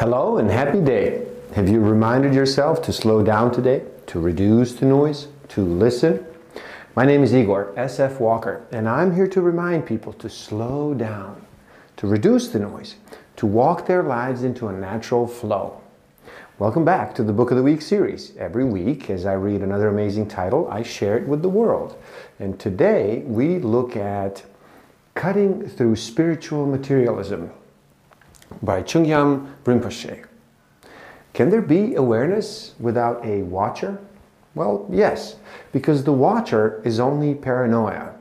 [0.00, 1.26] Hello and happy day.
[1.52, 6.24] Have you reminded yourself to slow down today, to reduce the noise, to listen?
[6.96, 11.44] My name is Igor SF Walker, and I'm here to remind people to slow down,
[11.98, 12.94] to reduce the noise,
[13.36, 15.82] to walk their lives into a natural flow.
[16.58, 18.34] Welcome back to the Book of the Week series.
[18.38, 21.94] Every week, as I read another amazing title, I share it with the world.
[22.38, 24.44] And today we look at
[25.14, 27.52] Cutting Through Spiritual Materialism
[28.62, 30.26] by Chögyam Rinpoche.
[31.32, 33.98] Can there be awareness without a watcher?
[34.54, 35.36] Well, yes,
[35.72, 38.14] because the watcher is only paranoia.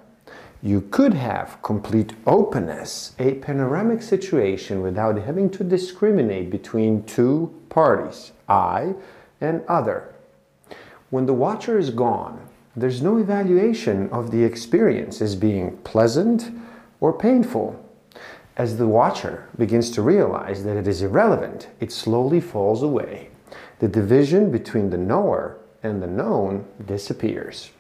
[0.62, 8.34] You could have complete openness, a panoramic situation without having to discriminate between two parties,
[8.48, 8.93] I
[9.40, 10.13] and other.
[11.09, 12.41] When the watcher is gone,
[12.76, 16.52] there's no evaluation of the experience as being pleasant
[16.99, 17.84] or painful.
[18.59, 23.30] As the watcher begins to realize that it is irrelevant, it slowly falls away.
[23.80, 27.71] The division between the knower and the known disappears.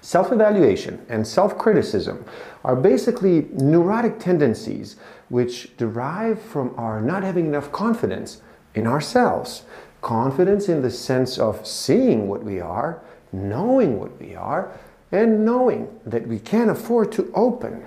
[0.00, 2.24] Self evaluation and self criticism
[2.64, 4.96] are basically neurotic tendencies
[5.28, 8.40] which derive from our not having enough confidence
[8.74, 9.64] in ourselves.
[10.00, 14.72] Confidence in the sense of seeing what we are, knowing what we are,
[15.12, 17.84] and knowing that we can afford to open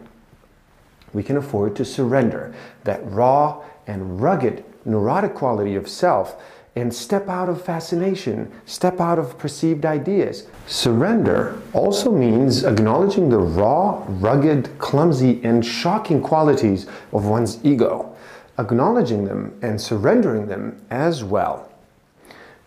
[1.14, 6.42] we can afford to surrender that raw and rugged neurotic quality of self
[6.76, 10.48] and step out of fascination, step out of perceived ideas.
[10.66, 18.16] Surrender also means acknowledging the raw, rugged, clumsy, and shocking qualities of one's ego,
[18.58, 21.70] acknowledging them and surrendering them as well.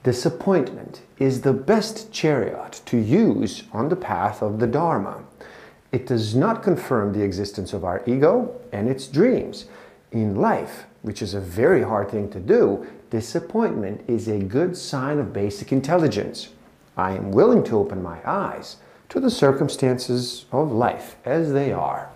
[0.05, 5.25] Disappointment is the best chariot to use on the path of the Dharma.
[5.93, 9.67] It does not confirm the existence of our ego and its dreams.
[10.13, 15.19] In life, which is a very hard thing to do, disappointment is a good sign
[15.19, 16.49] of basic intelligence.
[16.97, 18.77] I am willing to open my eyes
[19.11, 22.11] to the circumstances of life as they are.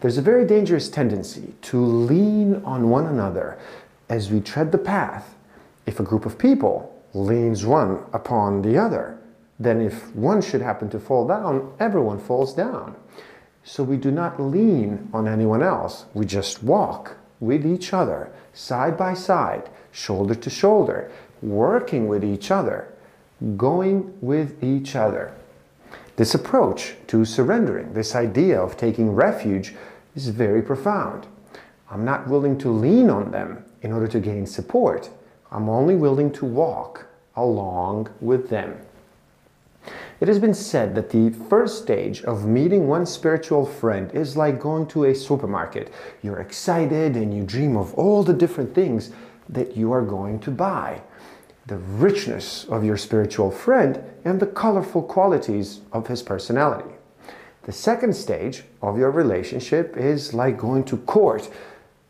[0.00, 3.58] There's a very dangerous tendency to lean on one another
[4.08, 5.34] as we tread the path
[5.86, 9.18] if a group of people leans one upon the other
[9.58, 12.96] then if one should happen to fall down, everyone falls down.
[13.62, 16.06] So we do not lean on anyone else.
[16.12, 21.10] We just walk with each other, side by side, shoulder to shoulder,
[21.40, 22.92] working with each other,
[23.56, 25.34] going with each other.
[26.16, 29.74] This approach to surrendering, this idea of taking refuge,
[30.14, 31.26] is very profound.
[31.90, 35.10] I'm not willing to lean on them in order to gain support.
[35.50, 38.78] I'm only willing to walk along with them.
[40.20, 44.60] It has been said that the first stage of meeting one spiritual friend is like
[44.60, 45.92] going to a supermarket.
[46.22, 49.10] You're excited and you dream of all the different things
[49.48, 51.02] that you are going to buy.
[51.66, 56.94] The richness of your spiritual friend and the colorful qualities of his personality.
[57.62, 61.50] The second stage of your relationship is like going to court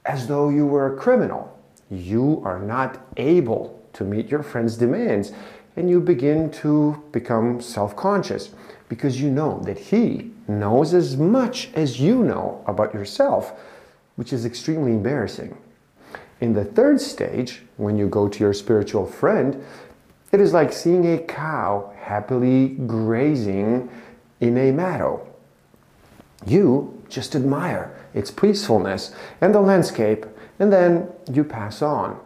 [0.04, 1.58] as though you were a criminal.
[1.90, 5.32] You are not able to meet your friend's demands
[5.76, 8.50] and you begin to become self conscious
[8.88, 13.58] because you know that he knows as much as you know about yourself,
[14.16, 15.56] which is extremely embarrassing.
[16.40, 19.64] In the third stage, when you go to your spiritual friend,
[20.32, 23.88] it is like seeing a cow happily grazing
[24.40, 25.26] in a meadow.
[26.46, 30.26] You just admire its peacefulness and the landscape,
[30.58, 32.20] and then you pass on.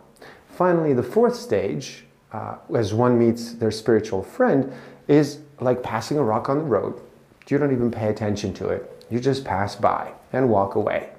[0.48, 4.72] Finally, the fourth stage uh, as one meets their spiritual friend
[5.06, 7.00] is like passing a rock on the road.
[7.48, 9.06] You don't even pay attention to it.
[9.10, 11.10] You just pass by and walk away.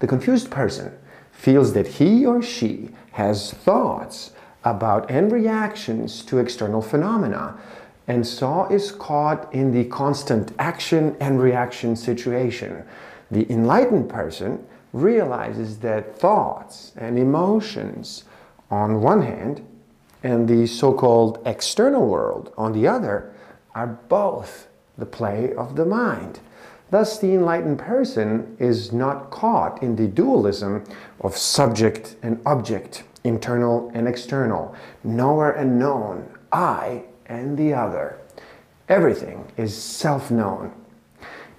[0.00, 0.96] The confused person
[1.30, 4.32] feels that he or she has thoughts
[4.64, 7.56] about and reactions to external phenomena,
[8.08, 12.84] and so is caught in the constant action and reaction situation.
[13.30, 18.24] The enlightened person realizes that thoughts and emotions
[18.70, 19.66] on one hand
[20.22, 23.32] and the so called external world on the other
[23.74, 24.68] are both
[24.98, 26.40] the play of the mind.
[26.90, 30.84] Thus, the enlightened person is not caught in the dualism
[31.20, 38.20] of subject and object, internal and external, knower and known, I and the other.
[38.88, 40.72] Everything is self known.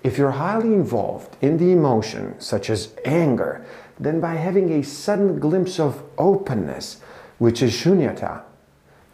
[0.08, 3.66] If you're highly involved in the emotion, such as anger,
[4.00, 7.02] then by having a sudden glimpse of openness,
[7.40, 8.42] which is shunyata,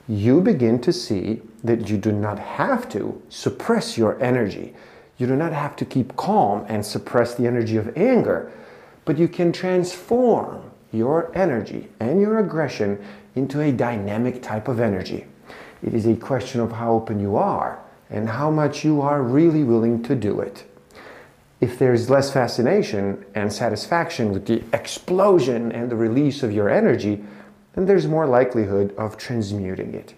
[0.07, 4.75] you begin to see that you do not have to suppress your energy.
[5.17, 8.51] You do not have to keep calm and suppress the energy of anger,
[9.03, 13.03] but you can transform your energy and your aggression
[13.33, 15.25] into a dynamic type of energy.
[15.81, 17.81] It is a question of how open you are
[18.11, 20.65] and how much you are really willing to do it.
[21.63, 27.23] If there's less fascination and satisfaction with the explosion and the release of your energy,
[27.73, 30.13] then there's more likelihood of transmuting it.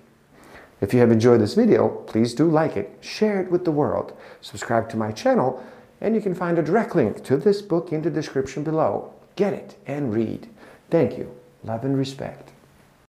[0.81, 4.17] If you have enjoyed this video, please do like it, share it with the world,
[4.41, 5.63] subscribe to my channel,
[6.01, 9.13] and you can find a direct link to this book in the description below.
[9.35, 10.49] Get it and read.
[10.89, 11.31] Thank you.
[11.63, 12.54] Love and respect.